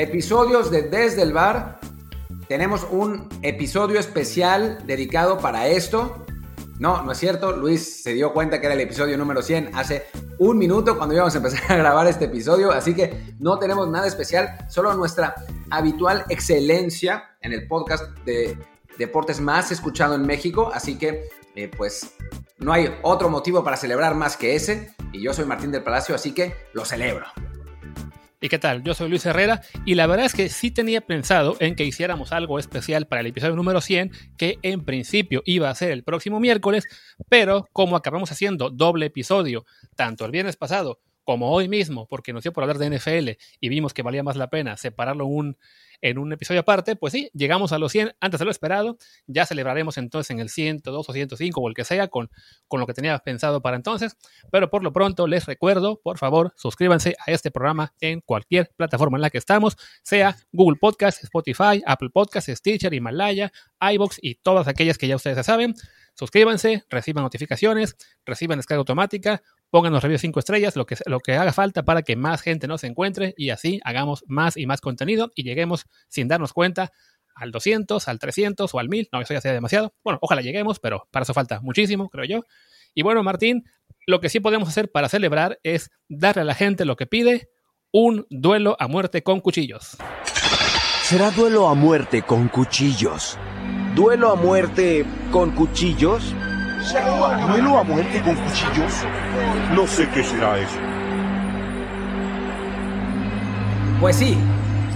[0.00, 1.78] 100 episodios de Desde el Bar.
[2.48, 6.24] Tenemos un episodio especial dedicado para esto.
[6.78, 7.52] No, no es cierto.
[7.52, 10.06] Luis se dio cuenta que era el episodio número 100 hace
[10.38, 12.72] un minuto cuando íbamos a empezar a grabar este episodio.
[12.72, 15.34] Así que no tenemos nada especial, solo nuestra
[15.68, 18.56] habitual excelencia en el podcast de
[18.98, 20.70] deportes más escuchado en México.
[20.72, 22.14] Así que, eh, pues,
[22.58, 24.94] no hay otro motivo para celebrar más que ese.
[25.12, 27.26] Y yo soy Martín del Palacio, así que lo celebro.
[28.42, 28.82] ¿Y qué tal?
[28.82, 32.32] Yo soy Luis Herrera y la verdad es que sí tenía pensado en que hiciéramos
[32.32, 36.40] algo especial para el episodio número 100, que en principio iba a ser el próximo
[36.40, 36.86] miércoles,
[37.28, 42.42] pero como acabamos haciendo doble episodio, tanto el viernes pasado como hoy mismo, porque nos
[42.42, 45.26] dio por hablar de NFL y vimos que valía más la pena separarlo
[46.02, 48.96] en un episodio aparte, pues sí, llegamos a los 100 antes de lo esperado.
[49.26, 52.30] Ya celebraremos entonces en el 102 o 105 o el que sea con,
[52.68, 54.16] con lo que tenía pensado para entonces.
[54.50, 59.18] Pero por lo pronto les recuerdo, por favor, suscríbanse a este programa en cualquier plataforma
[59.18, 64.68] en la que estamos, sea Google Podcast, Spotify, Apple Podcast, Stitcher, Himalaya, iBox y todas
[64.68, 65.74] aquellas que ya ustedes saben.
[66.14, 71.52] Suscríbanse, reciban notificaciones, reciban descarga automática, pónganos reviews 5 estrellas, lo que, lo que haga
[71.52, 75.44] falta para que más gente nos encuentre y así hagamos más y más contenido y
[75.44, 76.92] lleguemos sin darnos cuenta
[77.34, 79.08] al 200, al 300 o al 1000.
[79.12, 79.94] No, eso ya sea demasiado.
[80.04, 82.44] Bueno, ojalá lleguemos, pero para eso falta muchísimo, creo yo.
[82.94, 83.64] Y bueno, Martín,
[84.06, 87.48] lo que sí podemos hacer para celebrar es darle a la gente lo que pide,
[87.92, 89.96] un duelo a muerte con cuchillos.
[91.02, 93.38] Será duelo a muerte con cuchillos.
[93.94, 96.34] ¿Duelo a muerte con cuchillos?
[96.88, 99.04] ¿Duelo a muerte con cuchillos?
[99.74, 100.78] No sé qué será eso.
[104.00, 104.38] Pues sí,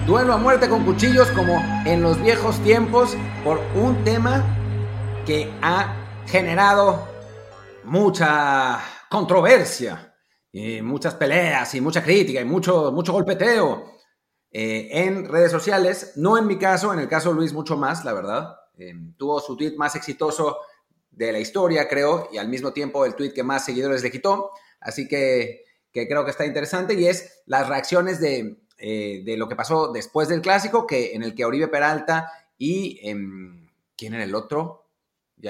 [0.07, 4.43] duelo a muerte con cuchillos como en los viejos tiempos por un tema
[5.27, 5.95] que ha
[6.27, 7.07] generado
[7.85, 8.81] mucha
[9.11, 10.15] controversia,
[10.55, 13.93] y muchas peleas y mucha crítica y mucho, mucho golpeteo
[14.53, 16.13] eh, en redes sociales.
[16.15, 18.57] No en mi caso, en el caso de Luis mucho más, la verdad.
[18.79, 20.59] Eh, tuvo su tweet más exitoso
[21.17, 24.51] de la historia, creo, y al mismo tiempo el tweet que más seguidores le quitó.
[24.81, 29.57] Así que, creo que está interesante y es las reacciones de, eh, de, lo que
[29.57, 33.01] pasó después del clásico, que en el que Oribe Peralta y...
[33.09, 33.65] Em,
[33.97, 34.91] ¿Quién era el otro?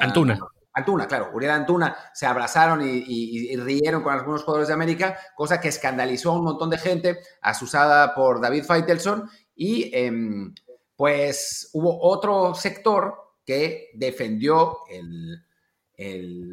[0.01, 0.39] Antuna.
[0.77, 5.69] Antuna, claro, Uriel Antuna se abrazaron y, rieron con algunos jugadores de América, cosa que
[5.69, 10.53] escandalizó a un montón de gente, asusada por David Feitelson, y em,
[10.97, 15.45] pues hubo otro sector que defendió el,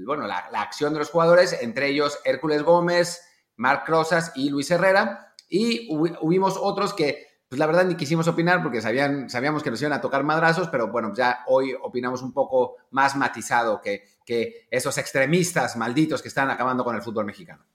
[0.06, 3.22] bueno, la, acción de los jugadores, entre ellos Hércules Gómez,
[3.56, 5.34] Marc Rosas y Luis Herrera.
[5.50, 5.88] Y
[6.22, 9.94] hubimos otros que, pues la verdad, ni quisimos opinar porque sabían, sabíamos que nos iban
[9.94, 14.98] a tocar madrazos, pero bueno, ya hoy opinamos un poco más matizado que, que esos
[14.98, 17.66] extremistas malditos que están acabando con el fútbol mexicano.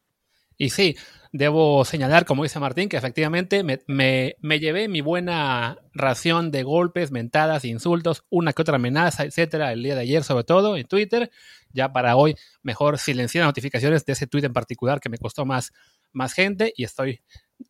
[0.58, 0.96] Y sí,
[1.32, 7.64] debo señalar, como dice Martín, que efectivamente me, llevé mi buena ración de golpes, mentadas,
[7.64, 11.30] insultos, una que otra amenaza, etcétera, el día de ayer, sobre todo en Twitter.
[11.72, 15.72] Ya para hoy, mejor silenciar notificaciones de ese tweet en particular que me costó más,
[16.12, 17.20] más gente y estoy.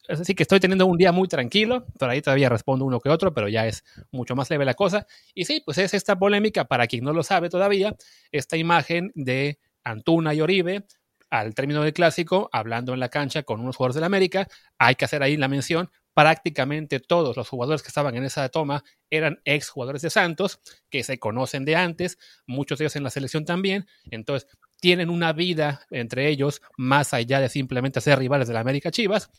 [0.08, 1.86] Así que estoy teniendo un día muy tranquilo.
[1.98, 3.82] Por ahí todavía respondo uno que otro, pero ya es
[4.12, 5.06] mucho más leve la cosa.
[5.34, 7.97] Y sí, pues es esta polémica, para quien no lo sabe todavía,
[8.30, 10.84] esta imagen de Antuna y Oribe
[11.31, 14.48] al término del clásico, hablando en la cancha con unos jugadores de la América,
[14.78, 18.84] hay que hacer ahí la mención, prácticamente todos los jugadores que estaban en esa toma
[19.10, 20.60] eran ex jugadores de Santos,
[20.91, 24.48] que se conocen de antes, muchos de ellos en la selección también, entonces
[24.81, 29.31] tienen una vida entre ellos más allá de simplemente ser rivales de la América Chivas,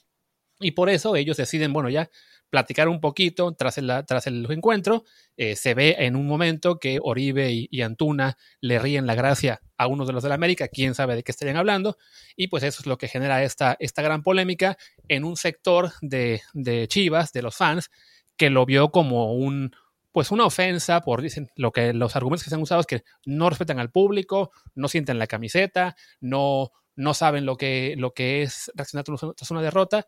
[0.59, 2.09] y por eso ellos deciden, bueno, ya
[2.49, 5.03] platicar un poquito tras el, tras el encuentro.
[5.35, 9.87] Eh, se ve en un momento que Oribe y, Antuna le ríen la gracia a
[9.87, 11.97] uno de los de la América, quién sabe de qué estarían hablando,
[12.35, 14.77] y pues eso es lo que genera esta, esta gran polémica
[15.07, 17.91] en un sector de, de Chivas, de los fans,
[18.37, 19.75] que lo vio como un,
[20.11, 23.03] pues una ofensa por dicen lo que los argumentos que se han usado es que
[23.25, 28.41] no respetan al público, no sienten la camiseta, no, no saben lo que, lo que
[28.41, 30.07] es reaccionar tras una derrota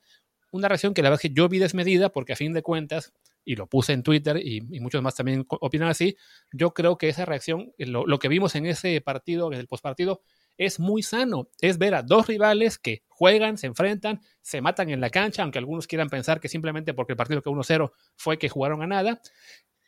[0.51, 3.13] una reacción que la verdad es que yo vi desmedida porque a fin de cuentas,
[3.46, 6.16] y lo puse en Twitter y, muchos más también opinan así,
[6.51, 10.22] yo creo que esa reacción, lo, que vimos en ese partido, en el postpartido,
[10.57, 11.50] es muy sano.
[11.62, 15.57] Es ver a dos rivales que juegan, se enfrentan, se matan en la cancha, aunque
[15.57, 19.22] algunos quieran pensar que simplemente porque el partido que 1-0 fue que jugaron a nada.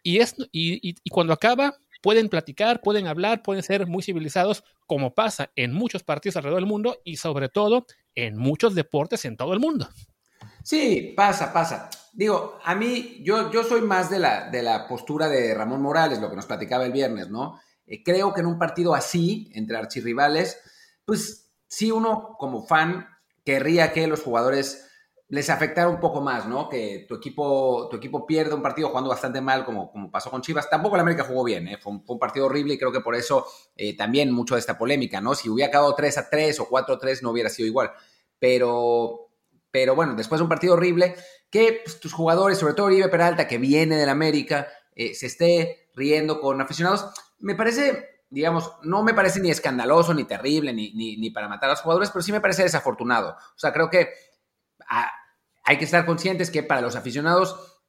[0.02, 5.14] Y, es, y, y cuando acaba, pueden platicar, pueden hablar, pueden ser muy civilizados, como
[5.14, 7.86] pasa en muchos partidos alrededor del mundo y sobre todo
[8.16, 9.88] en muchos deportes en todo el mundo.
[10.64, 11.90] Sí, pasa, pasa.
[12.14, 16.20] Digo, a mí, yo, yo soy más de la, de la postura de Ramón Morales,
[16.20, 17.60] lo que nos platicaba el viernes, ¿no?
[17.86, 20.60] Eh, creo que en un partido así, entre archirrivales,
[21.06, 23.08] pues sí uno como fan
[23.44, 24.88] querría que los jugadores
[25.32, 26.68] les afectara un poco más, ¿no?
[26.68, 30.42] Que tu equipo, tu equipo pierde un partido jugando bastante mal, como, como pasó con
[30.42, 30.70] Chivas.
[30.70, 31.78] Tampoco el América jugó bien, ¿eh?
[31.82, 33.46] fue, un, partido horrible y creo que por eso
[33.78, 35.34] eh, también mucho de esta polémica, ¿no?
[35.34, 37.92] Si hubiera acabado 3 a 3 o 4 a 3 no hubiera sido igual.
[38.40, 39.31] Pero,
[39.72, 41.16] pero bueno, después de un partido horrible,
[41.50, 45.90] que pues, tus jugadores, sobre todo Oribe Peralta, que viene del América, eh, se esté
[45.96, 47.08] riendo con aficionados,
[47.40, 51.70] me parece, digamos, no me parece ni escandaloso, ni terrible, ni, ni, ni para matar
[51.70, 53.32] a los jugadores, pero sí me parece desafortunado.
[53.32, 54.10] O sea, creo que
[55.64, 57.80] hay que estar conscientes que para los aficionados,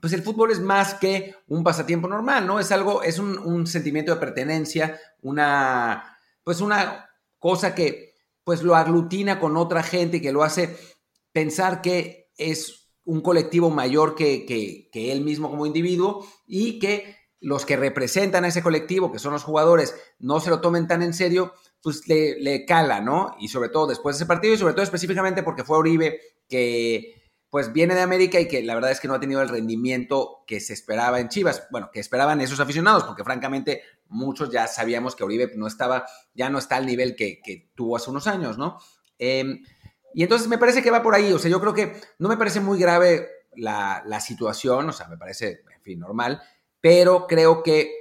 [0.00, 2.58] pues el fútbol es más que un pasatiempo normal, ¿no?
[2.58, 7.08] Es algo, es un, sentimiento de pertenencia, una, pues una
[7.38, 8.12] cosa que
[8.44, 10.76] pues lo aglutina con otra gente, que lo hace
[11.32, 17.66] pensar que es un colectivo mayor que, que, él mismo como individuo y que los
[17.66, 21.12] que representan a ese colectivo, que son los jugadores, no se lo tomen tan en
[21.12, 21.52] serio,
[21.82, 23.34] pues le, le, cala, ¿no?
[23.40, 27.22] Y sobre todo después de ese partido y sobre todo específicamente porque fue Oribe que
[27.52, 30.42] pues viene de América y que la verdad es que no ha tenido el rendimiento
[30.46, 31.66] que se esperaba en Chivas.
[31.70, 36.48] Bueno, que esperaban esos aficionados, porque francamente muchos ya sabíamos que Oribe no estaba, ya
[36.48, 38.78] no está al nivel que, tuvo hace unos años, ¿no?
[39.18, 39.62] Em,
[40.14, 42.36] y entonces me parece que va por ahí, o sea, yo creo que no me
[42.36, 46.42] parece muy grave la, la situación, o sea, me parece, en fin, normal,
[46.80, 47.92] pero creo que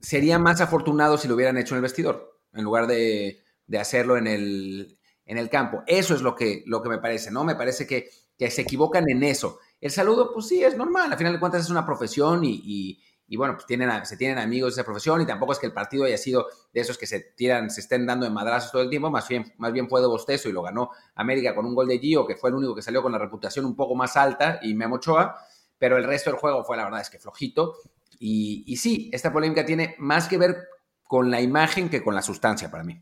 [0.00, 4.16] sería más afortunado si lo hubieran hecho en el vestidor, en lugar de, de hacerlo
[4.16, 5.82] en el, en el campo.
[5.86, 7.44] Eso es lo que, lo que me parece, ¿no?
[7.44, 9.58] Me parece que, que se equivocan en eso.
[9.80, 11.12] El saludo, pues sí, es normal.
[11.12, 13.02] Al final de cuentas es una profesión y, y,
[13.36, 13.66] bueno, pues
[14.08, 16.80] se tienen amigos de esa profesión y tampoco es que el partido haya sido de
[16.80, 19.72] esos que se tiran, se estén dando de madrazos todo el tiempo, más bien, más
[19.72, 22.50] bien fue de bostezo y lo ganó América con un gol de Gio, que fue
[22.50, 25.38] el único que salió con la reputación un poco más alta y Memo Ochoa,
[25.78, 27.76] pero el resto del juego fue la verdad es que flojito.
[28.18, 30.56] Y, y sí, esta polémica tiene más que ver
[31.02, 33.00] con la imagen que con la sustancia para mí.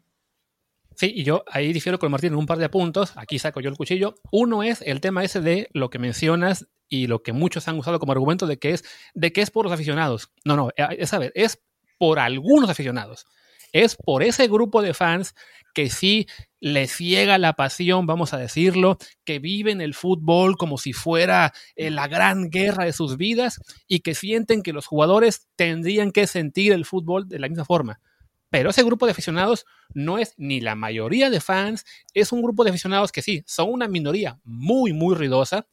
[0.97, 3.13] Sí, y yo ahí difiero con Martín en un par de puntos.
[3.17, 4.15] Aquí saco yo el cuchillo.
[4.33, 7.99] Uno es el tema ese de lo que mencionas y lo que muchos han usado
[7.99, 8.85] como argumento de que es,
[9.15, 10.31] de que es por los aficionados.
[10.45, 11.63] No, no, eh, es a ver, es
[11.99, 13.27] por algunos aficionados.
[13.73, 15.35] Es por ese grupo de fans
[15.75, 16.27] que sí
[16.61, 21.91] les ciega la pasión, vamos a decirlo, que viven el fútbol como si fuera eh,
[21.91, 26.73] la gran guerra de sus vidas y que sienten que los jugadores tendrían que sentir
[26.73, 28.01] el fútbol de la misma forma.
[28.49, 31.85] Pero ese grupo de aficionados no es ni la mayoría de fans,
[32.15, 35.67] es un grupo de aficionados que sí, son una minoría muy, muy ruidosa,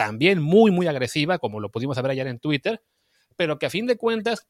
[0.00, 2.82] también muy, muy agresiva, como lo pudimos ver ayer en Twitter,
[3.36, 4.48] pero que a fin de cuentas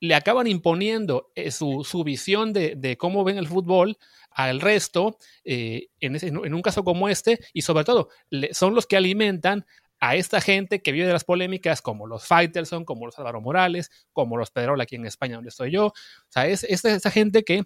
[0.00, 3.98] le acaban imponiendo eh, su, visión de, cómo ven el fútbol
[4.32, 8.08] al resto, eh, en, un caso como este, y sobre todo
[8.50, 9.64] son los que alimentan
[10.00, 13.92] a esta gente que vive de las polémicas, como los Fighterson, como los Álvaro Morales,
[14.12, 15.86] como los Pedrola aquí en España, donde estoy yo.
[15.86, 15.92] O
[16.30, 17.62] sea, es, esa gente que,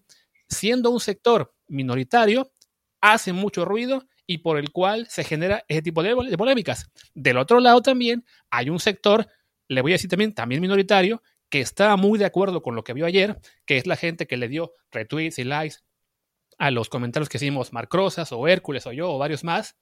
[0.47, 2.51] siendo un sector minoritario,
[3.01, 6.91] hace mucho ruido y por el cual se genera ese tipo de, polémicas.
[7.15, 9.27] Del otro lado también hay un sector,
[9.69, 12.95] le voy a decir también, también minoritario, que está muy de acuerdo con lo que
[12.95, 15.77] vio ayer, que es la gente que le dio retweets y likes
[16.59, 19.77] a los comentarios que hicimos Marc Rosas o Hércules o yo o varios más.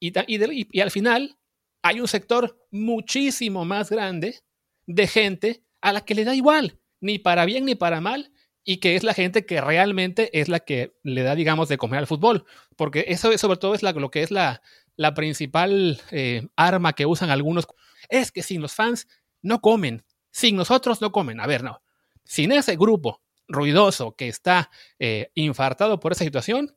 [0.00, 1.38] Y, y al final
[1.82, 4.40] hay un sector muchísimo más grande
[4.86, 8.32] de gente a la que le da igual, ni para bien ni para mal,
[8.70, 12.00] y que es la gente que realmente es la que le da, digamos, de comer
[12.00, 12.44] al fútbol.
[12.76, 14.60] Porque eso sobre todo es lo que es la,
[14.94, 17.66] la principal eh, arma que usan algunos.
[18.10, 19.08] Es que sin los fans
[19.40, 21.40] no comen, sin nosotros no comen.
[21.40, 21.80] A ver, no.
[22.24, 26.76] Sin ese grupo ruidoso que está eh, infartado por esa situación,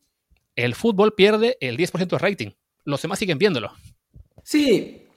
[0.56, 2.52] el fútbol pierde el 10% de rating.
[2.86, 3.74] Los demás siguen viéndolo.
[4.46, 5.08] Sí,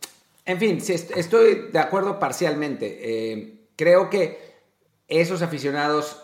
[0.44, 2.98] en fin, estoy de acuerdo parcialmente.
[3.00, 4.56] Eh, creo que
[5.06, 6.23] esos aficionados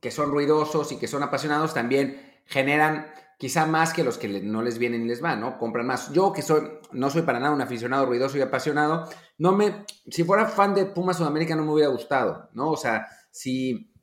[0.00, 3.06] que son ruidosos y que son apasionados también generan
[3.40, 5.56] quizá más que los que no les vienen y les van, ¿no?
[5.58, 6.12] Compran más.
[6.12, 10.24] Yo que soy, no soy para nada un aficionado ruidoso y apasionado, no me, si
[10.24, 12.70] fuera fan de Pumas Sudamérica no me hubiera gustado, ¿no?
[12.70, 13.94] O sea, si,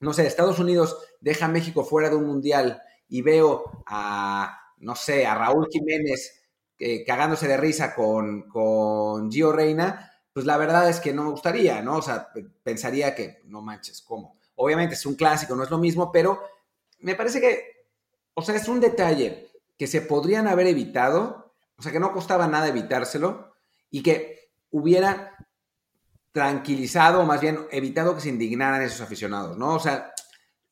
[0.00, 4.96] no sé, Estados Unidos deja a México fuera de un mundial y veo a, no
[4.96, 6.42] sé, a Raúl Jiménez
[6.80, 11.30] eh, cagándose de risa con, con Gio Reina, pues la verdad es que no me
[11.30, 11.98] gustaría, ¿no?
[11.98, 12.30] O sea,
[12.64, 14.40] pensaría que, no manches, ¿cómo?
[14.54, 16.42] Obviamente es un clásico, no es lo mismo, pero
[17.00, 17.86] me parece que,
[18.34, 22.46] o sea, es un detalle que se podrían haber evitado, o sea, que no costaba
[22.46, 23.54] nada evitárselo
[23.90, 25.36] y que hubiera
[26.32, 29.74] tranquilizado, o más bien evitado que se indignaran esos aficionados, ¿no?
[29.74, 30.12] O sea,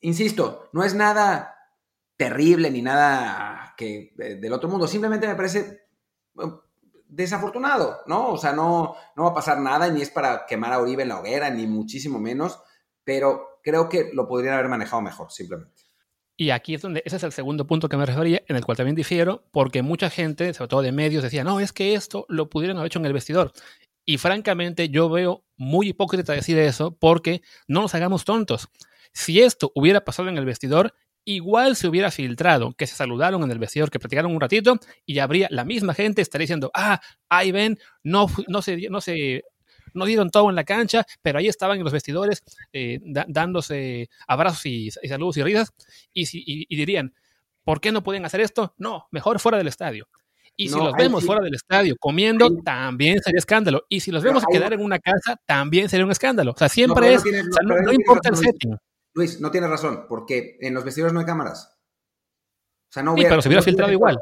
[0.00, 1.56] insisto, no es nada
[2.16, 5.88] terrible ni nada que eh, del otro mundo, simplemente me parece
[7.06, 8.28] desafortunado, ¿no?
[8.28, 11.08] O sea, no, no va a pasar nada, ni es para quemar a Oribe en
[11.08, 12.62] la hoguera, ni muchísimo menos,
[13.04, 15.82] pero creo que lo podrían haber manejado mejor, simplemente.
[16.36, 18.78] Y aquí es donde, ese es el segundo punto que me refería, en el cual
[18.78, 22.48] también difiero, porque mucha gente, sobre todo de medios, decía, no, es que esto lo
[22.48, 23.52] pudieron haber hecho en el vestidor.
[24.06, 28.68] Y francamente yo veo muy hipócrita decir eso porque no nos hagamos tontos.
[29.12, 33.50] Si esto hubiera pasado en el vestidor, igual se hubiera filtrado que se saludaron en
[33.50, 37.52] el vestidor, que platicaron un ratito y habría la misma gente estaría diciendo, ah, ahí
[37.52, 39.44] ven, no, no, se, no se
[39.94, 42.42] no dieron todo en la cancha, pero ahí estaban en los vestidores
[42.72, 45.72] eh, dándose abrazos y, saludos y risas,
[46.12, 47.14] y, dirían,
[47.64, 48.74] ¿por qué no pueden hacer esto?
[48.78, 50.08] No, mejor fuera del estadio.
[50.56, 53.86] Y si los vemos fuera del estadio comiendo, también sería escándalo.
[53.88, 56.52] Y si los vemos quedar en una casa, también sería un escándalo.
[56.52, 57.22] O sea, siempre es,
[57.64, 58.76] no, importa el setting.
[59.14, 61.76] Luis, no tienes razón, porque en los vestidores no hay cámaras.
[62.90, 64.18] O sea, no hubiera, sí, pero se hubiera filtrado igual.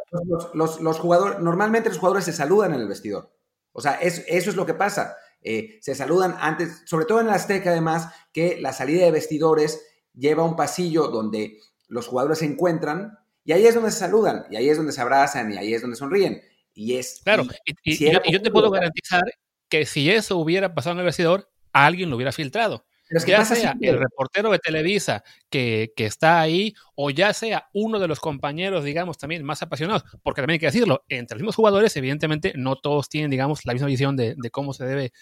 [0.53, 3.35] Los, jugadores, normalmente los jugadores se saludan en el vestidor.
[3.73, 5.17] O sea, eso es lo que pasa.
[5.43, 9.83] Eh, se saludan antes, sobre todo en la Azteca además, que la salida de vestidores
[10.15, 13.19] lleva un pasillo donde los jugadores se encuentran
[13.49, 15.81] y ahí es donde se saludan, y ahí es donde se abrazan, y ahí es
[15.81, 16.43] donde sonríen.
[16.75, 17.23] Y es...
[17.25, 17.47] Claro,
[17.83, 19.23] y, yo, te puedo garantizar
[19.71, 22.85] que si eso hubiera pasado en el vestidor, alguien lo hubiera filtrado.
[23.27, 28.09] Ya sea el reportero de Televisa que, que, está ahí, o ya sea uno de
[28.09, 31.97] los compañeros, digamos, también más apasionados, porque también hay que decirlo, entre los mismos jugadores,
[31.97, 35.13] evidentemente, no todos tienen, digamos, la misma visión de, de cómo se debe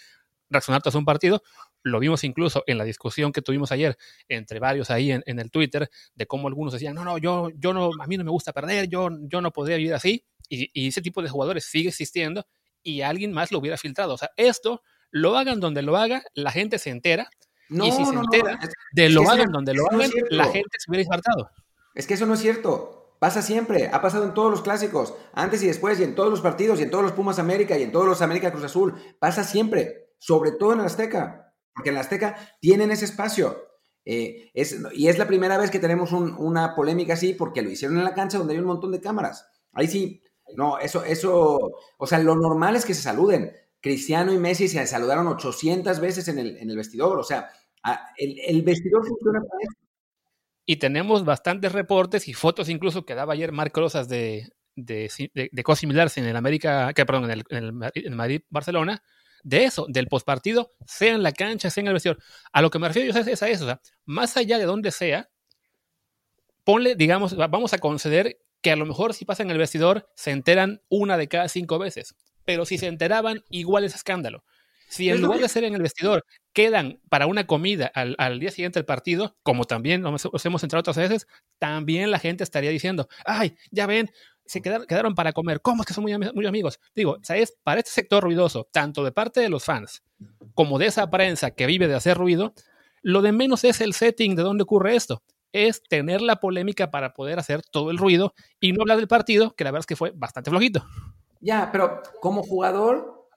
[0.49, 1.41] reaccionar tras un partido,
[1.83, 5.89] lo vimos incluso en la discusión que tuvimos ayer entre varios ahí en, el Twitter,
[6.15, 8.87] de cómo algunos decían, no, no, yo, yo no, a mí no me gusta perder,
[8.87, 10.25] yo, yo no podría vivir así.
[10.49, 12.45] Y, ese tipo de jugadores sigue existiendo
[12.83, 14.13] y alguien más lo hubiera filtrado.
[14.13, 17.29] O sea, esto lo hagan donde lo haga, la gente se entera.
[17.69, 18.59] Y si se entera
[18.93, 21.49] de lo hagan donde lo hagan, la gente se hubiera infartado.
[21.95, 23.15] Es que eso no es cierto.
[23.19, 26.41] Pasa siempre, ha pasado en todos los clásicos, antes y después, y en todos los
[26.41, 28.93] partidos, y en todos los Pumas América, y en todos los América Cruz Azul.
[29.17, 31.47] Pasa siempre, sobre todo en el Azteca
[31.77, 33.69] porque en la Azteca tienen ese espacio.
[34.03, 34.51] Eh,
[34.93, 38.15] y es la primera vez que tenemos una polémica así porque lo hicieron en la
[38.15, 39.47] cancha donde hay un montón de cámaras.
[39.73, 40.23] Ahí sí,
[40.55, 43.53] no, eso, eso, o sea, lo normal es que se saluden.
[43.87, 47.49] Cristiano y Messi se saludaron 800 veces en el, vestidor, o sea,
[48.17, 49.73] el, vestidor funciona para eso.
[50.65, 55.63] Y tenemos bastantes reportes y fotos incluso que daba ayer Marc Rosas de, de, de,
[55.63, 57.63] cosas similares en el América, que perdón, en el, en
[57.93, 59.01] el Madrid-Barcelona,
[59.43, 62.17] de eso, del postpartido, sea en la cancha, sea en el vestidor.
[62.51, 64.91] A lo que me refiero yo es, a eso, o sea, más allá de donde
[64.91, 65.29] sea,
[66.65, 70.31] ponle, digamos, vamos a conceder que a lo mejor si pasa en el vestidor se
[70.31, 72.15] enteran una de cada cinco veces,
[72.47, 74.45] pero si se enteraban, igual es escándalo.
[74.87, 76.23] Si en lugar de ser en el vestidor
[76.53, 80.95] quedan para una comida al, día siguiente del partido, como también nos, hemos entrado otras
[80.95, 81.27] veces,
[81.59, 84.09] también la gente estaría diciendo, ay, ya ven,
[84.45, 85.59] se quedaron, para comer.
[85.59, 86.79] ¿Cómo es que son muy, muy amigos?
[86.95, 87.57] Digo, ¿sabes?
[87.63, 90.03] Para este sector ruidoso, tanto de parte de los fans
[90.53, 92.53] como de esa prensa que vive de hacer ruido,
[93.01, 95.21] lo de menos es el setting de dónde ocurre esto.
[95.51, 99.53] Es tener la polémica para poder hacer todo el ruido y no hablar del partido,
[99.53, 100.87] que la verdad es que fue bastante flojito.
[101.39, 103.29] Ya, pero como jugador,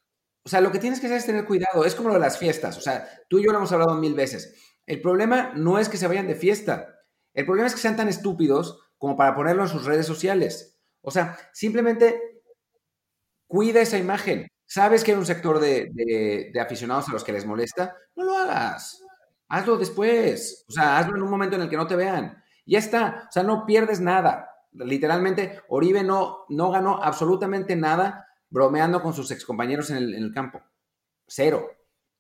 [0.45, 1.85] o sea, lo que tienes que hacer es tener cuidado.
[1.85, 2.77] Es como lo de las fiestas.
[2.79, 4.55] O sea, tú y yo lo hemos hablado mil veces.
[4.87, 7.01] El problema no es que se vayan de fiesta.
[7.35, 10.79] El problema es que sean tan estúpidos como para ponerlo en sus redes sociales.
[11.03, 12.43] O sea, simplemente
[13.47, 14.49] cuida esa imagen.
[14.67, 17.97] ¿Sabes que hay un sector de, aficionados a los que les molesta?
[18.15, 19.03] No lo hagas.
[19.49, 20.65] Hazlo después.
[20.69, 22.43] O sea, hazlo en un momento en el que no te vean.
[22.67, 23.27] Ya está.
[23.29, 24.50] O sea, no pierdes nada.
[24.73, 30.33] Literalmente, Oribe no, no ganó absolutamente nada bromeando con sus excompañeros en el, en el
[30.33, 30.61] campo.
[31.27, 31.71] Cero.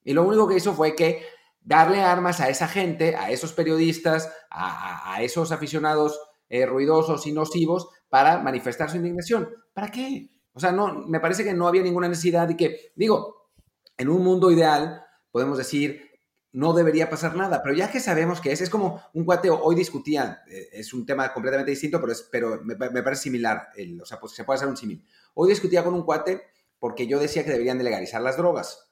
[0.02, 1.22] Y lo único que hizo fue que
[1.60, 7.88] darle armas a esa gente, a esos periodistas, a, esos aficionados eh, ruidosos y nocivos
[8.08, 9.48] para manifestar su indignación.
[9.72, 10.30] ¿Para qué?
[10.52, 13.50] O sea, no, me parece que no había ninguna necesidad y que, digo,
[13.96, 16.09] en un mundo ideal podemos decir,
[16.52, 19.76] no debería pasar nada, pero ya que sabemos que es, es como un cuate, hoy
[19.76, 23.68] discutía, eh, es un tema completamente distinto, pero, es, pero me, parece similar,
[24.00, 25.04] o sea, pues se puede hacer un símil.
[25.34, 26.42] Hoy discutía con un cuate
[26.78, 28.90] porque yo decía que deberían de legalizar las drogas.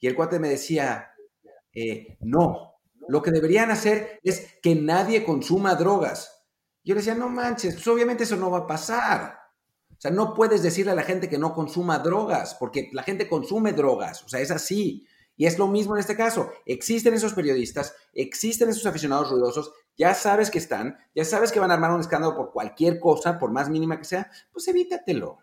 [0.00, 1.12] Y el cuate me decía,
[1.72, 2.74] eh, no,
[3.08, 6.44] lo que deberían hacer es que nadie consuma drogas.
[6.82, 9.38] Yo le decía, no manches, pues obviamente eso no va a pasar.
[9.90, 13.28] O sea, no puedes decirle a la gente que no consuma drogas, porque la gente
[13.28, 15.06] consume drogas, o sea, es así.
[15.36, 16.50] Y es lo mismo en este caso.
[16.64, 21.70] Existen esos periodistas, existen esos aficionados ruidosos, ya sabes que están, ya sabes que van
[21.70, 25.38] a armar un escándalo por cualquier cosa, por más mínima que sea, pues evítatelo.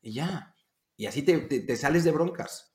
[0.00, 0.54] Y ya.
[0.96, 2.72] Y así te, sales de broncas.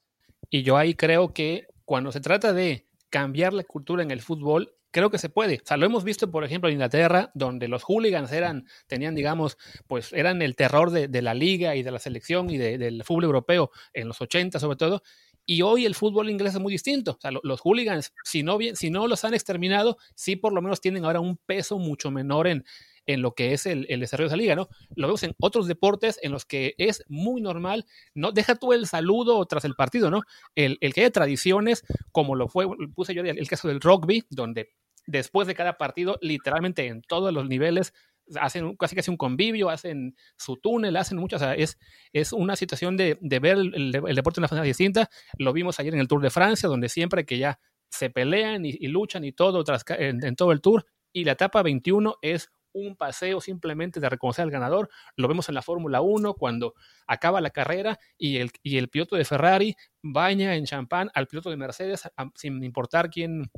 [0.50, 4.76] Y yo ahí creo que cuando se trata de cambiar la cultura en el fútbol,
[4.92, 5.56] creo que se puede.
[5.64, 9.58] O sea, lo hemos visto, por ejemplo, en Inglaterra, donde los hooligans eran, tenían, digamos,
[9.88, 13.72] pues eran el terror de, la liga y de la selección y del fútbol europeo
[13.94, 15.02] en los 80 sobre todo.
[15.46, 17.12] Y hoy el fútbol inglés es muy distinto.
[17.12, 20.62] O sea, los hooligans, si no, bien, si no los han exterminado, sí por lo
[20.62, 22.64] menos tienen ahora un peso mucho menor en,
[23.06, 24.70] en lo que es el, desarrollo de esa liga, ¿no?
[24.96, 28.88] Lo vemos en otros deportes en los que es muy normal, no deja tú el
[28.88, 30.22] saludo tras el partido, ¿no?
[30.56, 34.74] El, que haya tradiciones, como lo fue, puse yo el caso del rugby, donde
[35.08, 37.94] después de cada partido, literalmente en todos los niveles,
[38.40, 41.78] hacen casi casi un convivio, hacen su túnel, hacen muchas, es,
[42.14, 45.10] es una situación de, ver el, deporte de una manera distinta.
[45.38, 47.60] Lo vimos ayer en el Tour de Francia, donde siempre que ya
[47.90, 49.64] se pelean y, luchan y todo
[49.98, 54.52] en, todo el Tour, y la etapa 21 es un paseo simplemente de reconocer al
[54.52, 54.90] ganador.
[55.18, 56.74] Lo vemos en la Fórmula 1 cuando
[57.06, 61.50] acaba la carrera y el, y el piloto de Ferrari baña en champán al piloto
[61.50, 63.52] de Mercedes sin importar quién,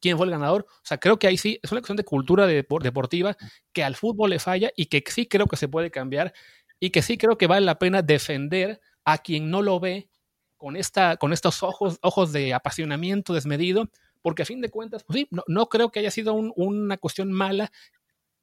[0.00, 0.66] quién fue el ganador.
[0.68, 3.36] O sea, creo que ahí sí es una cuestión de cultura deportiva
[3.72, 6.32] que al fútbol le falla y que sí creo que se puede cambiar
[6.80, 10.08] y que sí creo que vale la pena defender a quien no lo ve
[10.56, 13.90] con, esta, con estos ojos, ojos de apasionamiento desmedido,
[14.22, 17.70] porque a fin de cuentas, pues sí, no, creo que haya sido una cuestión mala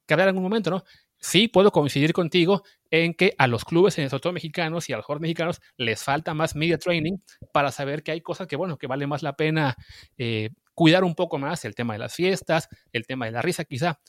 [0.06, 0.84] que habrá en algún momento, ¿no?
[1.20, 5.04] Sí puedo coincidir contigo en que a los clubes, en todo mexicanos y a los
[5.04, 7.18] jugadores mexicanos, les falta más media training
[7.52, 9.76] para saber que hay cosas que, bueno, que vale más la pena
[10.16, 13.64] eh, cuidar un poco más el tema de las fiestas, el tema de la risa
[13.64, 14.00] quizá,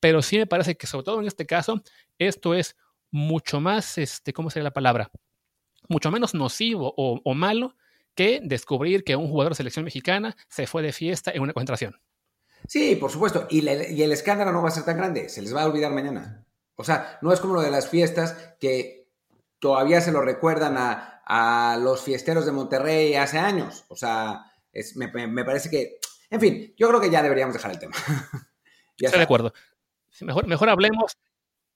[0.00, 1.82] pero sí me parece que sobre todo en este caso,
[2.18, 2.76] esto es
[3.10, 5.10] mucho más, este, ¿cómo sería la palabra?
[5.88, 7.74] Mucho menos nocivo o, malo
[8.14, 12.00] que descubrir que un jugador de selección mexicana se fue de fiesta en una concentración.
[12.68, 15.62] Sí, por supuesto, y el escándalo no va a ser tan grande, se les va
[15.62, 16.44] a olvidar mañana.
[16.80, 19.08] O sea, no es como lo de las fiestas que
[19.58, 23.84] todavía se lo recuerdan a, a los fiesteros de Monterrey hace años.
[23.88, 25.98] O sea, es, me, me, parece que
[26.30, 27.94] en fin, yo creo que ya deberíamos dejar el tema.
[28.98, 29.52] Estoy de acuerdo.
[30.20, 31.16] Mejor, mejor hablemos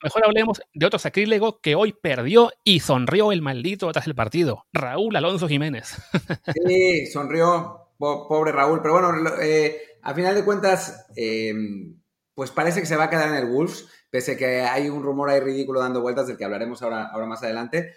[0.05, 4.67] Mejor hablemos de otro sacrílego que hoy perdió y sonrió el maldito tras el partido,
[4.71, 5.97] Raúl Alonso Jiménez.
[6.67, 11.99] Sí, sonrió, pobre Raúl, pero bueno, eh, a final de cuentas, em,
[12.35, 15.03] pues parece que se va a quedar en el Wolves, pese a que hay un
[15.03, 17.95] rumor ahí ridículo dando vueltas del que hablaremos ahora, ahora más adelante,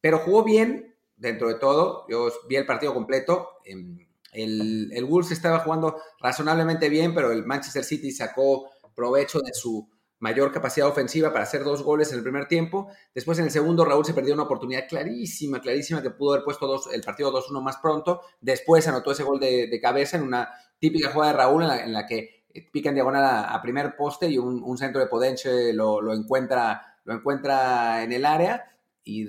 [0.00, 3.48] pero jugó bien dentro de todo, yo vi el partido completo.
[3.64, 9.52] Em, el, el Wolves estaba jugando razonablemente bien, pero el Manchester City sacó provecho de
[9.52, 9.88] su
[10.20, 12.86] mayor capacidad ofensiva para hacer dos goles en el primer tiempo.
[13.12, 16.68] Después en el segundo Raúl se perdió una oportunidad clarísima, clarísima que pudo haber puesto
[16.68, 18.20] dos, el partido 2-1 más pronto.
[18.40, 22.37] Después anotó ese gol de, cabeza en una típica jugada de Raúl en la, que
[22.60, 27.14] pica en diagonal a, primer poste y un, centro de Podenche lo, lo, encuentra, lo
[27.14, 29.28] encuentra en el área y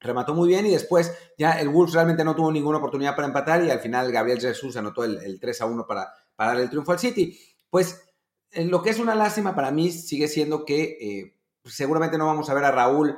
[0.00, 3.64] remató muy bien y después ya el Wolves realmente no tuvo ninguna oportunidad para empatar
[3.64, 6.92] y al final Gabriel Jesús anotó el, 3 a 1 para, para dar el triunfo
[6.92, 7.38] al City.
[7.70, 8.04] Pues
[8.56, 12.54] lo que es una lástima para mí sigue siendo que eh, seguramente no vamos a
[12.54, 13.16] ver a Raúl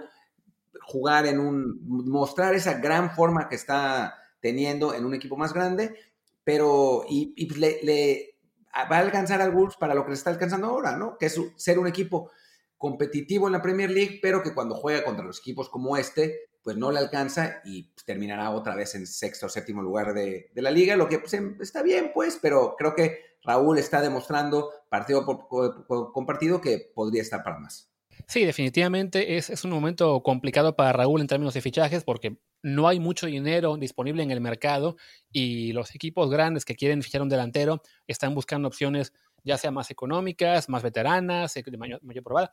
[0.82, 5.96] jugar en un, mostrar esa gran forma que está teniendo en un equipo más grande,
[6.44, 8.35] pero y, le,
[8.84, 11.16] va a alcanzar al Wolves para lo que le está alcanzando ahora, ¿no?
[11.18, 12.30] Que es ser un equipo
[12.76, 16.76] competitivo en la Premier League, pero que cuando juega contra los equipos como este, pues
[16.76, 20.70] no le alcanza y pues, terminará otra vez en sexto o séptimo lugar de, la
[20.70, 25.24] liga, lo que pues, em, está bien, pues, pero creo que Raúl está demostrando partido
[25.24, 27.88] por, partido que podría estar para más.
[28.26, 32.88] Sí, definitivamente es, es, un momento complicado para Raúl en términos de fichajes porque no
[32.88, 34.96] hay mucho dinero disponible en el mercado
[35.30, 39.12] y los equipos grandes que quieren fichar un delantero están buscando opciones
[39.46, 42.50] ya sea más económicas, más veteranas, eh, de mayor, probada.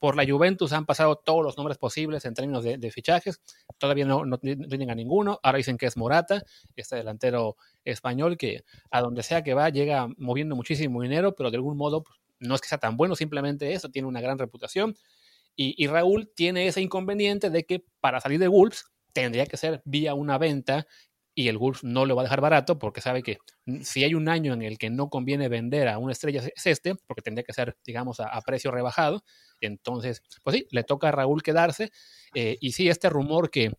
[0.00, 3.40] por la Juventus han pasado todos los nombres posibles en términos de, fichajes.
[3.78, 5.38] Todavía no, no, tienen a ninguno.
[5.44, 6.42] Ahora dicen que es Morata,
[6.74, 11.58] este delantero español que a donde sea que va llega moviendo muchísimo dinero, pero de
[11.58, 14.96] algún modo pues, no es que sea tan bueno, simplemente eso, tiene una gran reputación.
[15.58, 20.12] Y, Raúl tiene ese inconveniente de que para salir de Wolves tendría que ser vía
[20.12, 20.86] una venta
[21.34, 23.38] y el Wolves no lo va a dejar barato porque sabe que
[23.82, 26.94] si hay un año en el que no conviene vender a una estrella es este,
[27.06, 29.24] porque tendría que ser, digamos, a, precio rebajado.
[29.60, 31.90] Entonces, pues sí, le toca a Raúl quedarse.
[32.34, 33.72] Eh, y sí, este rumor que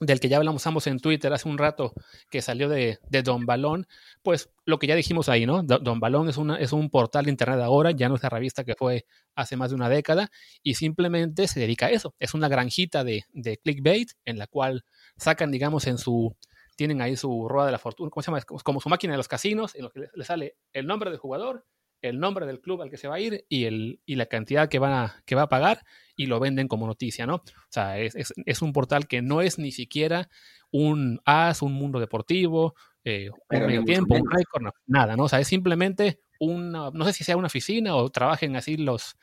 [0.00, 1.92] del que ya hablamos ambos en Twitter hace un rato,
[2.30, 3.86] que salió de, Don Balón,
[4.22, 5.62] pues lo que ya dijimos ahí, ¿no?
[5.62, 8.64] Don Balón es, una, es un portal de internet ahora, ya no es la revista
[8.64, 10.30] que fue hace más de una década,
[10.62, 12.14] y simplemente se dedica a eso.
[12.18, 14.84] Es una granjita de, de clickbait en la cual
[15.16, 16.36] sacan, digamos, en su
[16.76, 18.42] tienen ahí su rueda de la fortuna, ¿cómo se llama?
[18.42, 21.64] Como su máquina de los casinos, en lo que le sale el nombre del jugador,
[22.08, 24.68] el nombre del club al que se va a ir y, el, y la cantidad
[24.68, 25.84] que, van a, que va a pagar
[26.16, 27.36] y lo venden como noticia, ¿no?
[27.36, 30.28] O sea, es, un portal que no es ni siquiera
[30.70, 35.24] un as, un mundo deportivo, eh, un medio tiempo, un récord, nada, ¿no?
[35.24, 39.16] O sea, es simplemente una, no sé si sea una oficina o trabajen así los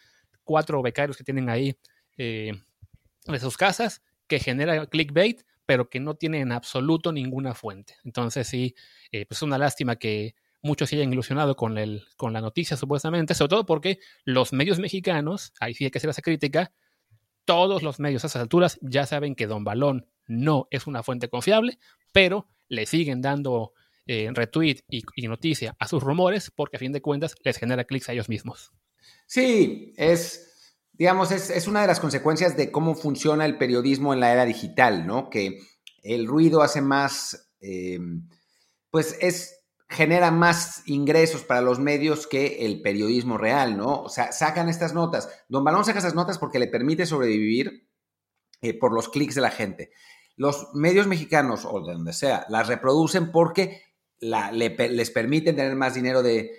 [0.44, 1.78] cuatro becarios que tienen ahí
[2.18, 2.54] eh,
[3.26, 7.96] de sus casas, que genera clickbait pero que no tiene en absoluto ninguna fuente.
[8.04, 8.76] Entonces sí,
[9.12, 12.76] eh, pues es una lástima que muchos se hayan ilusionado con, el, con la noticia
[12.78, 16.74] supuestamente, sobre todo porque los medios mexicanos, ahí sí hay que hacer esa crítica,
[17.46, 21.30] todos los medios a esas alturas ya saben que Don Balón no es una fuente
[21.30, 21.78] confiable,
[22.14, 23.74] pero le siguen dando
[24.08, 28.10] eh, retweet y, noticia a sus rumores porque a fin de cuentas les genera clics
[28.10, 28.72] a ellos mismos.
[29.28, 34.32] Sí, es, digamos, es, una de las consecuencias de cómo funciona el periodismo en la
[34.32, 35.30] era digital, ¿no?
[35.30, 35.60] Que
[36.04, 38.00] el ruido hace más, eh,
[38.90, 39.63] pues es
[39.94, 44.02] genera más ingresos para los medios que el periodismo real, ¿no?
[44.02, 45.30] O sea, sacan estas notas.
[45.48, 47.88] Don Balón saca esas notas porque le permite sobrevivir
[48.62, 49.92] eh, por los clics de la gente.
[50.36, 53.82] Los medios mexicanos, o de donde sea, las reproducen porque
[54.20, 56.52] les permiten tener más dinero de,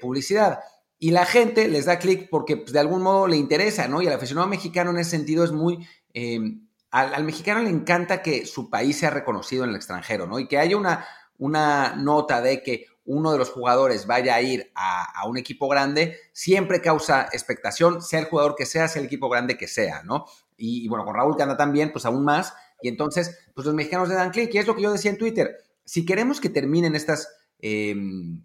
[0.00, 0.60] publicidad.
[0.98, 4.00] Y la gente les da clic porque pues, de algún modo le interesa, ¿no?
[4.00, 5.86] Y al aficionado mexicano en ese sentido es muy...
[6.14, 10.38] Em, al, al, mexicano le encanta que su país sea reconocido en el extranjero, ¿no?
[10.38, 11.04] Y que haya una,
[11.38, 16.18] una nota de que uno de los jugadores vaya a ir a, un equipo grande,
[16.32, 20.26] siempre causa expectación, sea el jugador que sea, sea el equipo grande que sea, ¿no?
[20.56, 22.54] Y, bueno, con Raúl que anda también, pues aún más.
[22.82, 24.52] Y entonces, pues los mexicanos le dan clic.
[24.54, 25.56] Y es lo que yo decía en Twitter.
[25.84, 28.42] Si queremos que terminen estas, em,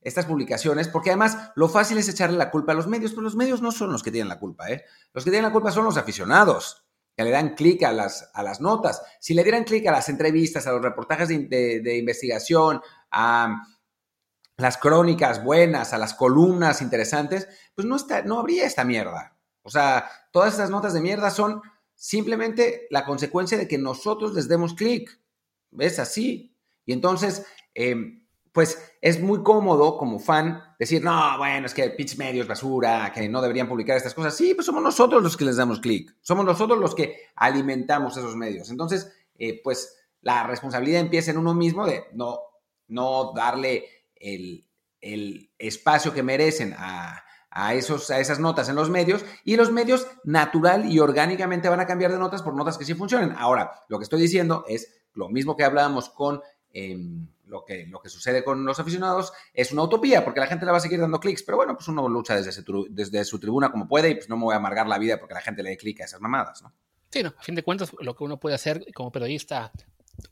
[0.00, 3.36] estas publicaciones, porque además lo fácil es echarle la culpa a los medios, pero los
[3.36, 4.84] medios no son los que tienen la culpa, ¿eh?
[5.14, 6.84] Los que tienen la culpa son los aficionados
[7.16, 9.02] que le dan clic a las, a las notas.
[9.20, 13.62] Si le dieran clic a las entrevistas, a los reportajes de, investigación, a
[14.56, 19.36] las crónicas buenas, a las columnas interesantes, pues no, está, no habría esta mierda.
[19.62, 21.62] O sea, todas estas notas de mierda son
[21.94, 25.20] simplemente la consecuencia de que nosotros les demos clic.
[25.70, 25.98] ¿Ves?
[25.98, 26.56] Así.
[26.84, 28.21] Y entonces, em,
[28.52, 32.48] pues es muy cómodo como fan decir, no, bueno, es que el pitch medio es
[32.48, 34.36] basura, que no deberían publicar estas cosas.
[34.36, 38.36] Sí, pues somos nosotros los que les damos clic, somos nosotros los que alimentamos esos
[38.36, 38.70] medios.
[38.70, 42.38] Entonces, eh, pues la responsabilidad empieza en uno mismo de no,
[42.88, 43.86] no darle
[44.16, 44.66] el,
[45.58, 47.24] espacio que merecen a,
[47.74, 51.86] esos, a esas notas en los medios y los medios natural y orgánicamente van a
[51.86, 53.34] cambiar de notas por notas que sí funcionen.
[53.36, 56.40] Ahora, lo que estoy diciendo es lo mismo que hablábamos con...
[56.72, 60.64] Em, lo que, lo que sucede con los aficionados es una utopía, porque la gente
[60.64, 63.70] le va a seguir dando clics, pero bueno, pues uno lucha desde, desde su tribuna
[63.70, 65.70] como puede y pues no me voy a amargar la vida porque la gente le
[65.70, 66.72] dé clic a esas mamadas, ¿no?
[67.10, 69.70] Sí, no, a fin de cuentas, lo que uno puede hacer como periodista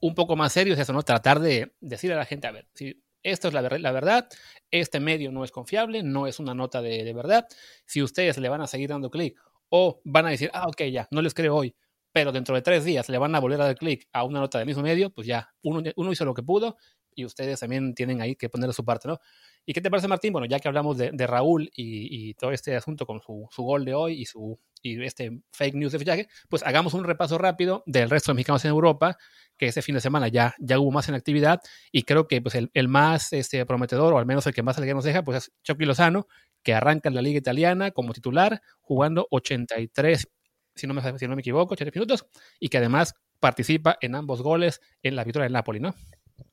[0.01, 1.03] un poco más serio es eso, ¿no?
[1.03, 4.29] Tratar de decir a la gente, a ver, si esto es la, la verdad,
[4.71, 7.47] este medio no es confiable, no es una nota de, de verdad,
[7.85, 11.07] si ustedes le van a seguir dando clic o van a decir, ah, ok, ya,
[11.11, 11.75] no les creo hoy,
[12.13, 14.59] pero dentro de tres días le van a volver a dar clic a una nota
[14.59, 16.79] del mismo medio, pues ya, uno hizo lo que pudo
[17.15, 19.19] y ustedes también tienen ahí que poner su parte, ¿no?
[19.67, 20.33] ¿Y qué te parece, Martín?
[20.33, 24.21] Bueno, ya que hablamos de, Raúl y, todo este asunto con su, gol de hoy
[24.21, 28.33] y su y este fake news de fichaje, pues hagamos un repaso rápido del resto
[28.33, 29.19] de mexicanos en Europa,
[29.59, 31.61] que ese fin de semana ya, ya hubo más en actividad
[31.93, 34.95] y creo que pues el, más este, prometedor, o al menos el que más alegría
[34.95, 36.27] nos deja, pues es Chucky Lozano,
[36.63, 40.29] que arranca en la liga italiana como titular, jugando 83,
[40.75, 42.27] si no me, si no me equivoco, 83 minutos,
[42.59, 45.95] y que además participa en ambos goles en la victoria del Napoli, ¿no?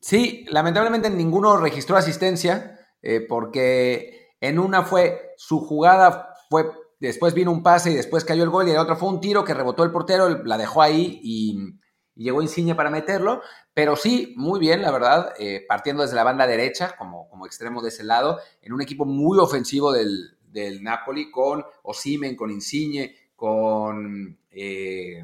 [0.00, 6.70] Sí, lamentablemente ninguno registró asistencia eh, porque en una fue su jugada, fue
[7.00, 9.44] después vino un pase y después cayó el gol y el otro fue un tiro
[9.44, 11.78] que rebotó el portero, la dejó ahí y,
[12.14, 16.48] llegó Insigne para meterlo, pero sí, muy bien, la verdad, eh, partiendo desde la banda
[16.48, 21.30] derecha como, como extremo de ese lado, en un equipo muy ofensivo del, del Napoli
[21.30, 24.36] con Osimen, con Insigne, con...
[24.50, 25.22] Eh,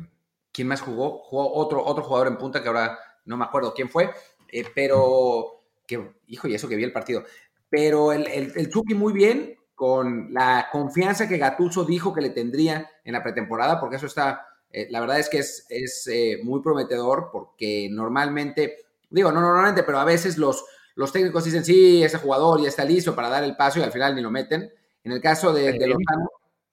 [0.52, 1.18] ¿Quién más jugó?
[1.24, 4.10] Jugó otro, otro jugador en punta que ahora no me acuerdo quién fue,
[4.50, 7.24] eh, pero, que, hijo, y eso que vi el partido.
[7.68, 12.88] Pero el, el, Chucky muy bien, con la confianza que Gatuso dijo que le tendría
[13.04, 16.62] en la pretemporada, porque eso está, eh, la verdad es que es, es eh, muy
[16.62, 22.18] prometedor, porque normalmente, digo, no normalmente, pero a veces los, los técnicos dicen, sí, ese
[22.18, 24.70] jugador ya está listo para dar el paso y al final ni lo meten.
[25.02, 25.94] En el caso de, de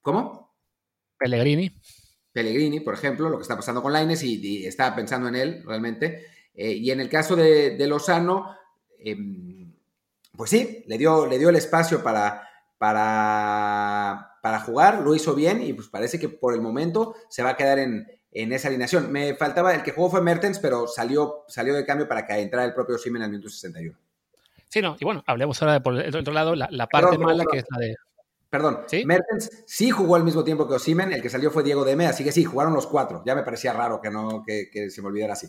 [0.02, 0.54] ¿cómo?
[1.18, 1.76] Pellegrini.
[2.32, 5.64] Pellegrini, por ejemplo, lo que está pasando con Laines y, y estaba pensando en él
[5.66, 6.28] realmente.
[6.54, 8.56] Eh, y en el caso de, Lozano,
[9.00, 9.74] em,
[10.36, 15.62] pues sí, le dio, le dio el espacio para, para, para jugar, lo hizo bien
[15.62, 19.12] y pues parece que por el momento se va a quedar en, esa alineación.
[19.12, 22.66] Me faltaba, el que jugó fue Mertens, pero salió, salió de cambio para que entrara
[22.66, 23.98] el propio Simen al minuto 61.
[24.68, 27.60] Sí, no, y bueno, hablemos ahora de por el otro lado, la, parte mala que
[27.60, 27.96] es la de...
[28.50, 32.08] Perdón, Mertens sí jugó al mismo tiempo que Osimen, el que salió fue Diego Deme,
[32.08, 33.22] así que sí, jugaron los cuatro.
[33.26, 35.48] Ya me parecía raro que no que, que se me olvidara así.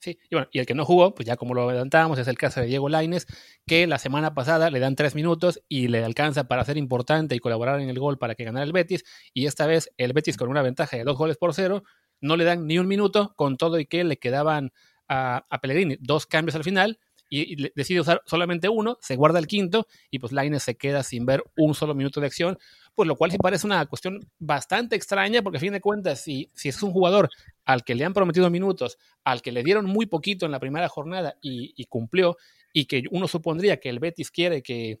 [0.00, 2.36] Sí, y bueno, y el que no jugó, pues ya como lo adelantábamos, es el
[2.36, 3.26] caso de Diego Laines,
[3.66, 7.38] que la semana pasada le dan tres minutos y le alcanza para ser importante y
[7.38, 10.48] colaborar en el gol para que ganara el Betis, y esta vez el Betis con
[10.48, 11.84] una ventaja de dos goles por cero,
[12.20, 14.72] no le dan ni un minuto, con todo y que le quedaban
[15.08, 16.98] a, Pellegrini dos cambios al final,
[17.30, 21.24] y, decide usar solamente uno, se guarda el quinto y pues Laines se queda sin
[21.24, 22.58] ver un solo minuto de acción,
[22.94, 26.50] pues lo cual sí parece una cuestión bastante extraña porque a fin de cuentas, si,
[26.54, 27.28] si es un jugador
[27.64, 30.88] al que le han prometido minutos, al que le dieron muy poquito en la primera
[30.88, 32.36] jornada y, cumplió,
[32.72, 35.00] y que uno supondría que el Betis quiere que,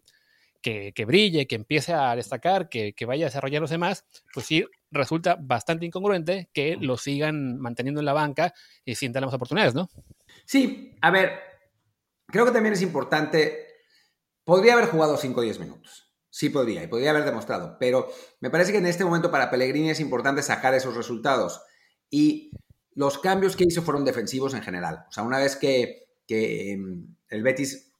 [0.60, 5.36] que, brille, que empiece a destacar, que, vaya a desarrollar los demás, pues sí resulta
[5.38, 8.54] bastante incongruente que lo sigan manteniendo en la banca
[8.84, 9.90] y sin darle más oportunidades, ¿no?
[10.46, 11.38] Sí, a ver,
[12.26, 13.66] creo que también es importante,
[14.44, 16.03] podría haber jugado 5 o 10 minutos.
[16.34, 18.08] Sí podría, y podría haber demostrado, pero
[18.40, 21.62] me parece que en este momento para Pellegrini es importante sacar esos resultados.
[22.10, 22.50] Y
[22.96, 25.04] los cambios que hizo fueron defensivos en general.
[25.08, 27.92] O sea, una vez que, em, el Betis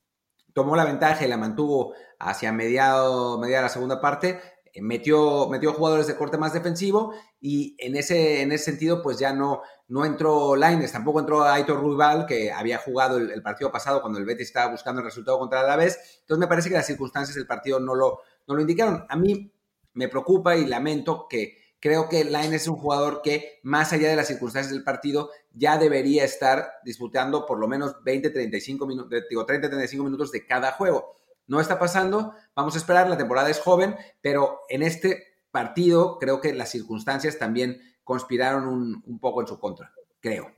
[0.53, 4.41] tomó la ventaja y la mantuvo hacia mediado, media de la segunda parte,
[4.73, 9.17] eh, metió, metió jugadores de corte más defensivo y en ese, en ese sentido pues
[9.21, 14.01] ya no, no entró Laines, tampoco entró Aitor Ruibal, que había jugado el, partido pasado
[14.01, 16.21] cuando el Betis estaba buscando el resultado contra el Alavés.
[16.21, 19.05] Entonces me parece que las circunstancias del partido no lo, no lo indicaron.
[19.09, 19.53] A mí
[19.93, 24.17] me preocupa y lamento que creo que Laines es un jugador que, más allá de
[24.17, 29.45] las circunstancias del partido, ya debería estar disputando por lo menos 20, 35 minutos, digo,
[29.45, 31.15] 30, 35 minutos de cada juego.
[31.47, 36.41] No está pasando, vamos a esperar, la temporada es joven, pero en este partido creo
[36.41, 40.53] que las circunstancias también conspiraron un, poco en su contra, creo.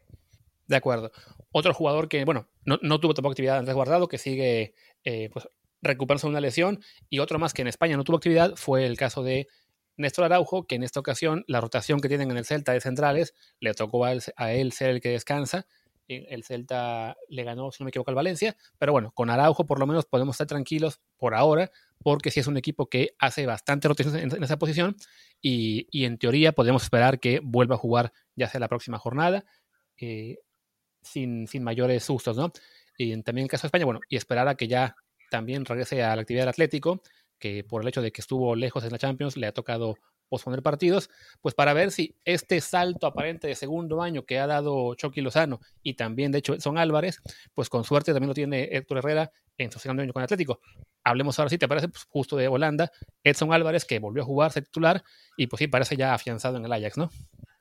[0.66, 1.12] De acuerdo.
[1.52, 5.48] Otro jugador que, bueno, no, tuvo tampoco actividad antes guardado, que sigue eh, pues,
[5.80, 8.96] recuperándose de una lesión, y otro más que en España no tuvo actividad fue el
[8.96, 9.46] caso de
[9.96, 13.34] Néstor Araujo, que en esta ocasión la rotación que tienen en el Celta de centrales
[13.60, 15.66] le tocó a él, ser el que descansa.
[16.08, 18.56] El Celta le ganó, si no me equivoco, al Valencia.
[18.78, 22.46] Pero bueno, con Araujo por lo menos podemos estar tranquilos por ahora, porque sí es
[22.46, 24.96] un equipo que hace bastante rotación en, esa posición
[25.40, 29.44] y, en teoría podemos esperar que vuelva a jugar ya sea la próxima jornada,
[29.98, 30.38] eh,
[31.02, 32.52] sin, sin mayores sustos, ¿no?
[32.98, 34.96] Y también en el caso de España, bueno, y esperar a que ya
[35.30, 37.02] también regrese a la actividad del Atlético
[37.38, 39.96] que por el hecho de que estuvo lejos en la Champions le ha tocado
[40.28, 41.10] posponer partidos,
[41.40, 45.60] pues para ver si este salto aparente de segundo año que ha dado Chucky Lozano
[45.82, 47.20] y también de hecho son Álvarez,
[47.54, 50.60] pues con suerte también lo tiene Héctor Herrera en su segundo año con Atlético.
[51.04, 52.90] Hablemos ahora sí, te parece, pues justo de Holanda,
[53.22, 55.02] Edson Álvarez que volvió a jugar, titular
[55.36, 57.10] y pues sí, parece ya afianzado en el Ajax, ¿no?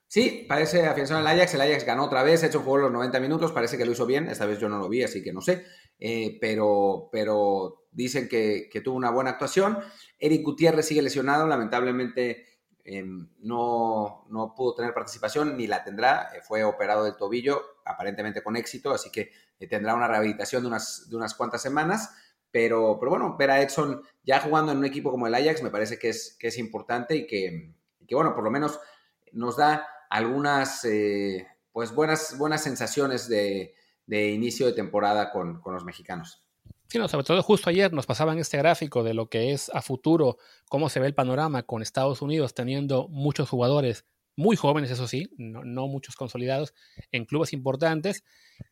[0.08, 2.92] Sí, parece afianzado en el Ajax, el Ajax ganó otra vez, ha hecho juego los
[2.92, 5.34] 90 minutos, parece que lo hizo bien, esta vez yo no lo vi, así que
[5.34, 5.66] no sé,
[6.00, 9.80] eh, pero, pero dicen que, tuvo una buena actuación.
[10.20, 12.46] Eric Gutiérrez sigue lesionado, lamentablemente
[12.86, 18.44] em, no, no, pudo tener participación ni la tendrá, eh, fue operado del tobillo, aparentemente
[18.44, 22.16] con éxito, así que eh, tendrá una rehabilitación de unas, de unas cuantas semanas.
[22.52, 25.72] Pero, pero bueno, ver a Edson ya jugando en un equipo como el Ajax me
[25.72, 27.76] parece que es, que es importante y que,
[28.12, 28.80] bueno, por lo menos
[29.34, 33.76] nos da algunas eh, pues buenas, buenas sensaciones de,
[34.08, 36.45] inicio de temporada con, con los mexicanos.
[36.88, 39.82] Sí, no, sobre todo justo ayer nos pasaban este gráfico de lo que es a
[39.82, 40.38] futuro,
[40.70, 44.06] cómo se ve el panorama con Estados Unidos teniendo muchos jugadores
[44.38, 46.74] muy jóvenes, eso sí, no, muchos consolidados,
[47.12, 48.24] en clubes importantes,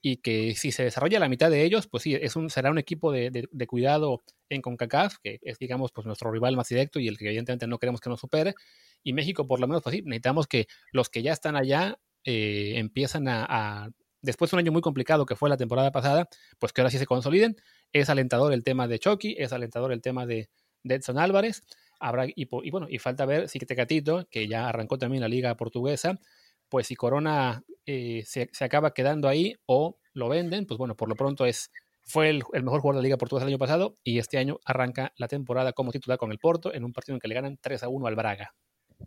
[0.01, 2.77] y que si se desarrolla la mitad de ellos, pues sí, es un, será un
[2.77, 7.17] equipo de, cuidado en CONCACAF, que es, digamos, pues nuestro rival más directo y el
[7.17, 8.55] que evidentemente no queremos que nos supere.
[9.03, 12.73] Y México, por lo menos, pues sí, necesitamos que los que ya están allá eh,
[12.75, 13.89] empiezan a,
[14.21, 16.27] después de un año muy complicado que fue la temporada pasada,
[16.59, 17.55] pues que ahora sí se consoliden.
[17.93, 20.49] Es alentador el tema de Chucky, es alentador el tema de,
[20.83, 21.63] Edson Álvarez.
[21.99, 26.19] Habrá, y, bueno, y falta ver si Tecatito, que ya arrancó también la liga portuguesa,
[26.67, 31.15] pues si Corona eh, se, acaba quedando ahí o lo venden, pues bueno, por lo
[31.15, 31.71] pronto es
[32.05, 35.13] fue el, mejor jugador de la Liga Portuguesa el año pasado y este año arranca
[35.15, 37.83] la temporada como titular con el Porto en un partido en que le ganan 3
[37.83, 38.53] a 1 al Braga.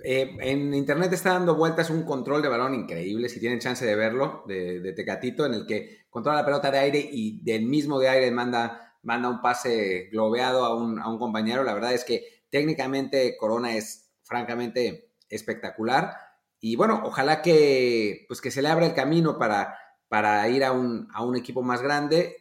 [0.05, 3.97] Eh, en internet está dando vueltas un control de balón increíble, si tienen chance de
[3.97, 8.09] verlo, de, Tecatito, en el que controla la pelota de aire y del mismo de
[8.09, 11.65] aire manda, manda un pase globeado a un, a un compañero.
[11.65, 16.15] La verdad es que técnicamente Corona es francamente espectacular.
[16.61, 19.77] Y bueno, ojalá que, pues que se le abra el camino para,
[20.09, 22.37] para ir a un, a un equipo más grande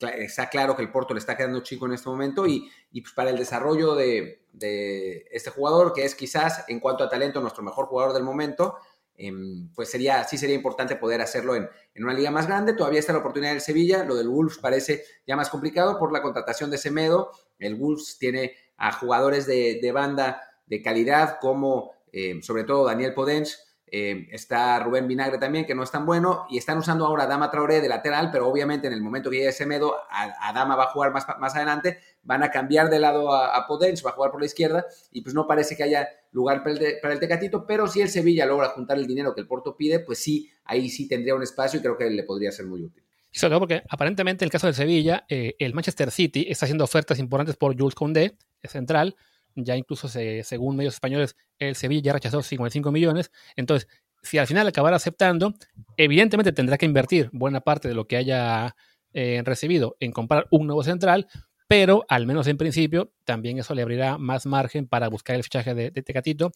[0.00, 3.30] está claro que el Porto le está quedando chico en este momento y, pues para
[3.30, 4.42] el desarrollo de,
[5.30, 8.76] este jugador, que es quizás en cuanto a talento nuestro mejor jugador del momento,
[9.16, 12.74] em, pues sería, sí sería importante poder hacerlo en, una liga más grande.
[12.74, 16.22] Todavía está la oportunidad del Sevilla, lo del Wolves parece ya más complicado por la
[16.22, 17.30] contratación de Semedo.
[17.58, 23.73] El Wolves tiene a jugadores de, banda de calidad como em, sobre todo Daniel Podens,
[23.86, 27.26] eh, está Rubén Vinagre también, que no es tan bueno, y están usando ahora a
[27.26, 30.84] Dama Traoré de lateral, pero obviamente en el momento que llegue Semedo, a, Dama va
[30.84, 34.30] a jugar más, más adelante, van a cambiar de lado a, a va a jugar
[34.30, 37.86] por la izquierda, y pues no parece que haya lugar para el, para Tecatito, pero
[37.86, 41.06] si el Sevilla logra juntar el dinero que el Porto pide, pues sí, ahí sí
[41.06, 43.04] tendría un espacio y creo que le podría ser muy útil.
[43.30, 46.84] Y sobre porque aparentemente en el caso de Sevilla, eh, el Manchester City está haciendo
[46.84, 49.16] ofertas importantes por Jules Condé, central.
[49.54, 53.30] Ya incluso según medios españoles, el Sevilla ya rechazó 55 millones.
[53.56, 53.88] Entonces,
[54.22, 55.54] si al final acabará aceptando,
[55.96, 58.74] evidentemente tendrá que invertir buena parte de lo que haya
[59.12, 61.28] eh, recibido en comprar un nuevo central,
[61.68, 65.74] pero al menos en principio también eso le abrirá más margen para buscar el fichaje
[65.74, 66.52] de, de Tecatito,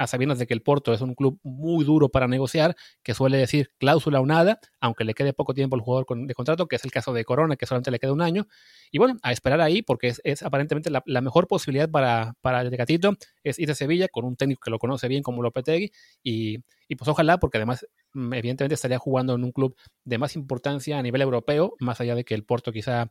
[0.00, 3.36] a sabiendas de que el Porto es un club muy duro para negociar, que suele
[3.36, 6.84] decir cláusula o nada, aunque le quede poco tiempo al jugador de contrato, que es
[6.86, 8.46] el caso de Corona, que solamente le queda un año.
[8.90, 13.12] Y bueno, a esperar ahí, porque es, aparentemente la, mejor posibilidad para, para el Tecatito,
[13.44, 16.96] es ir a Sevilla con un técnico que lo conoce bien como Lopetegui, y, y
[16.96, 21.02] pues ojalá, porque además mm, evidentemente estaría jugando en un club de más importancia a
[21.02, 23.10] nivel europeo, más allá de que el Porto quizá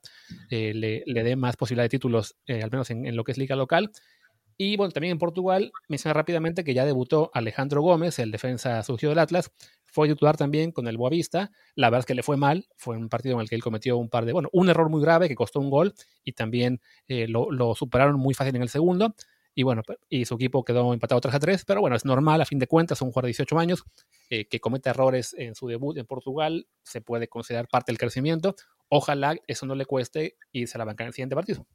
[0.50, 3.34] eh, le, le, dé más posibilidad de títulos, eh, al menos en, en, lo que
[3.34, 3.92] es liga local.
[4.62, 9.12] Y bueno, también en Portugal, menciona rápidamente que ya debutó Alejandro Gómez, el defensa surgido
[9.12, 9.54] del Atlas,
[9.86, 11.50] fue titular también con el Boavista.
[11.76, 13.96] La verdad es que le fue mal, fue un partido en el que él cometió
[13.96, 15.94] un par de, bueno, un error muy grave que costó un gol
[16.26, 19.16] y también eh, lo, superaron muy fácil en el segundo.
[19.56, 22.46] Y bueno, y su equipo quedó empatado 3 a 3, pero bueno, es normal a
[22.46, 23.86] fin de cuentas, un jugador de 18 años
[24.30, 28.56] eh, que comete errores en su debut en Portugal, se puede considerar parte del crecimiento.
[28.90, 31.66] Ojalá eso no le cueste irse a la banca en el siguiente partido.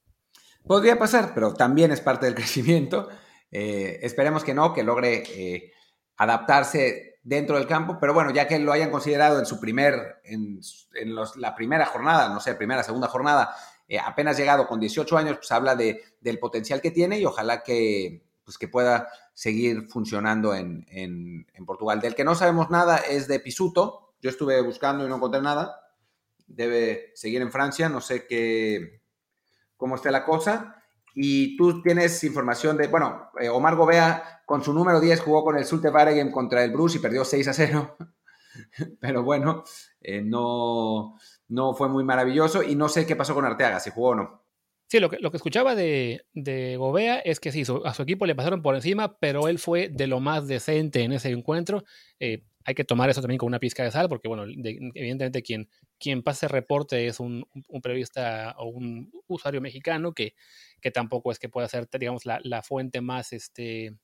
[0.67, 3.09] Podría pasar, pero también es parte del crecimiento.
[3.51, 5.73] Eh, esperemos que no, que logre eh,
[6.17, 10.61] adaptarse dentro del campo, pero bueno, ya que lo hayan considerado en su primer, en,
[11.37, 13.55] la primera jornada, no sé, primera, segunda jornada,
[13.89, 17.63] eh, apenas llegado con 18 años, pues habla de, del potencial que tiene y ojalá
[17.63, 22.01] que, pues que pueda seguir funcionando en, en, en, Portugal.
[22.01, 24.15] Del que no sabemos nada es de Pisuto.
[24.21, 25.81] Yo estuve buscando y no encontré nada.
[26.47, 27.89] Debe seguir en Francia.
[27.89, 29.03] No sé qué,
[29.85, 30.83] cómo esté la cosa.
[31.15, 35.59] Y tú tienes información de, bueno, eh, Omar Gobea con su número 10 jugó con
[35.59, 37.97] el Sulte Varegem contra el Bruce y perdió 6 a 0.
[39.01, 39.63] Pero bueno,
[40.01, 41.17] eh, no,
[41.49, 44.45] no fue muy maravilloso y no sé qué pasó con Arteaga, si jugó o no.
[44.89, 48.25] Sí, lo que, lo que escuchaba de, de Gobea es que sí, a su equipo
[48.25, 51.85] le pasaron por encima, pero él fue de lo más decente en ese encuentro.
[52.21, 55.43] Eh, hay que tomar eso también con una pizca de sal, porque, bueno, de, evidentemente
[55.43, 60.35] quien, quien pase reporte es un, un, periodista o un usuario mexicano que,
[60.81, 63.95] que tampoco es que pueda ser, digamos, la, la, fuente más, este,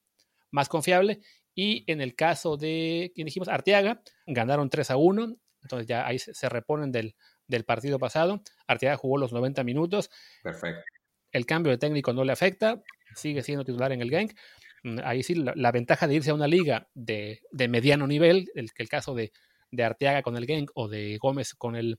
[0.50, 1.20] más confiable.
[1.54, 6.18] Y en el caso de, quien dijimos, Arteaga, ganaron 3 a 1, entonces ya ahí
[6.18, 8.42] se, se reponen del, del partido pasado.
[8.66, 10.10] Arteaga jugó los 90 minutos.
[10.42, 10.82] Perfecto.
[11.32, 12.82] El cambio de técnico no le afecta,
[13.14, 14.32] sigue siendo titular en el Genk.
[14.82, 18.70] Mm, ahí sí, la, ventaja de irse a una liga de, de mediano nivel, el,
[18.74, 19.32] el caso de,
[19.70, 21.98] de, Arteaga con el Genk o de Gómez con el,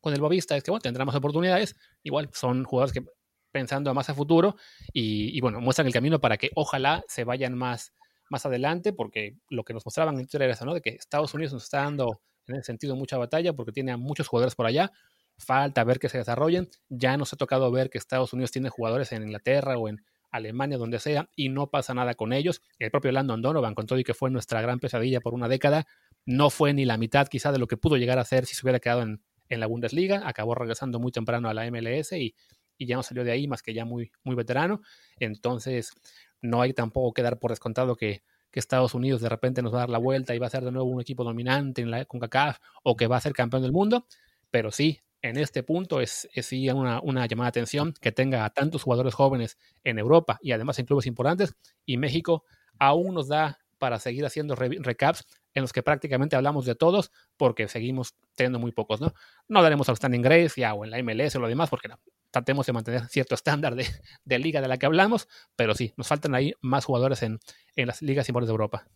[0.00, 1.76] con el Bovista, es que bueno, tendrá más oportunidades.
[2.02, 3.04] Igual son jugadores que
[3.52, 4.56] pensando más a futuro
[4.92, 7.92] y, y, bueno, muestran el camino para que ojalá se vayan más,
[8.28, 10.74] más adelante, porque lo que nos mostraban en Twitter era eso, ¿no?
[10.74, 13.96] De que Estados Unidos nos está dando en ese sentido mucha batalla porque tiene a
[13.96, 14.90] muchos jugadores por allá.
[15.38, 16.68] Falta ver que se desarrollen.
[16.88, 20.78] Ya nos ha tocado ver que Estados Unidos tiene jugadores en Inglaterra o en Alemania,
[20.78, 22.62] donde sea, y no pasa nada con ellos.
[22.78, 25.86] El propio Landon Donovan, con todo y que fue nuestra gran pesadilla por una década,
[26.26, 28.64] no fue ni la mitad quizá de lo que pudo llegar a ser si se
[28.64, 30.22] hubiera quedado en, en la Bundesliga.
[30.26, 32.34] Acabó regresando muy temprano a la MLS y,
[32.78, 34.80] y, ya no salió de ahí más que ya muy, muy veterano.
[35.18, 35.92] Entonces,
[36.40, 39.78] no hay tampoco que dar por descontado que, que Estados Unidos de repente nos va
[39.78, 42.04] a dar la vuelta y va a ser de nuevo un equipo dominante en la
[42.04, 44.06] CONCACAF o que va a ser campeón del mundo,
[44.50, 48.50] pero sí, en este punto es, es una, una, llamada de atención que tenga a
[48.50, 51.54] tantos jugadores jóvenes en Europa y además en clubes importantes
[51.84, 52.44] y México
[52.78, 57.10] aún nos da para seguir haciendo re recaps en los que prácticamente hablamos de todos
[57.36, 59.14] porque seguimos teniendo muy pocos, ¿no?
[59.48, 61.88] No daremos al Standing Grace ya o en la MLS o lo demás porque
[62.30, 63.86] tratemos de mantener cierto estándar de,
[64.24, 67.40] de, liga de la que hablamos, pero sí, nos faltan ahí más jugadores en,
[67.74, 68.86] en las ligas importantes de Europa.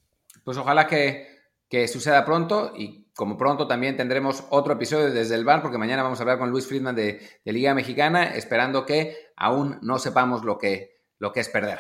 [0.45, 1.29] Pues ojalá que,
[1.69, 6.03] que, suceda pronto y como pronto también tendremos otro episodio desde el bar, porque mañana
[6.03, 10.59] vamos a hablar con Luis Friedman de, Liga Mexicana, esperando que aún no sepamos lo
[10.59, 11.79] que, lo que es perder.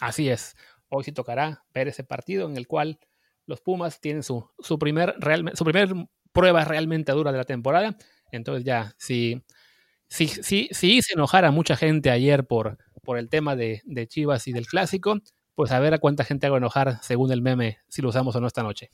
[0.00, 0.56] Así es.
[0.90, 3.00] Hoy sí tocará ver ese partido en el cual
[3.46, 5.88] los Pumas tienen su, su, primer, real, su primer
[6.32, 7.96] prueba realmente dura de la temporada.
[8.30, 9.42] Entonces ya, si,
[10.06, 14.06] si, si, si hice enojar a mucha gente ayer por, por el tema de, de
[14.06, 15.18] Chivas y del clásico,
[15.54, 18.40] pues a ver a cuánta gente hago enojar según el meme, si lo usamos o
[18.40, 18.90] no esta noche.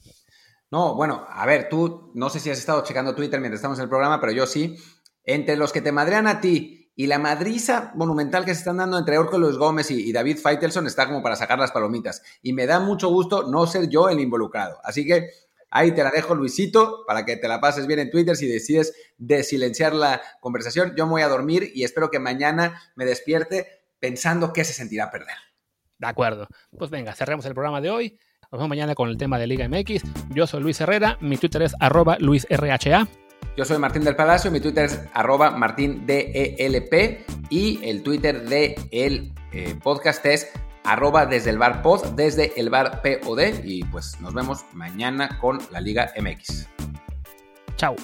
[0.70, 3.84] No, bueno, a ver, tú no sé si has estado checando Twitter mientras estamos en
[3.84, 4.76] el programa, pero yo sí.
[5.24, 8.98] Entre los que te madrean a ti y la madriza monumental que se están dando
[8.98, 12.22] entre Orco Luis Gómez y, David Faitelson está como para sacar las palomitas.
[12.42, 14.78] Y me da mucho gusto no ser yo el involucrado.
[14.84, 15.30] Así que
[15.70, 18.94] ahí te la dejo, Luisito, para que te la pases bien en Twitter si decides
[19.18, 20.94] desilenciar la conversación.
[20.96, 25.10] Yo me voy a dormir y espero que mañana me despierte pensando qué se sentirá
[25.10, 25.36] perder.
[25.98, 26.46] De acuerdo.
[26.76, 28.18] Pues venga, cerremos el programa de hoy.
[28.54, 30.04] Nos vemos mañana con el tema de Liga MX.
[30.30, 33.08] Yo soy Luis Herrera, mi Twitter es arroba luisrha.
[33.56, 36.92] Yo soy Martín del Palacio, mi Twitter es arroba martindelp
[37.50, 40.52] y el Twitter del el eh, podcast es
[40.84, 45.58] arroba desde el bar pod, desde el bar POD y pues nos vemos mañana con
[45.72, 46.68] la Liga MX.
[47.74, 47.96] Chao.